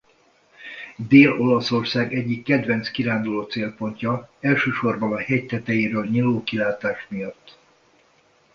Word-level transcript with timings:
Dél-Olaszország 0.97 2.13
egyik 2.13 2.43
kedvenc 2.43 2.89
kiránduló-célpontja 2.91 4.29
elsősorban 4.39 5.13
a 5.13 5.17
hegy 5.19 5.45
tetejéről 5.45 6.05
nyíló 6.05 6.43
kilátás 6.43 7.05
miatt. 7.09 7.57